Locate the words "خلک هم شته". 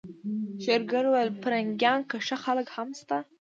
2.43-3.17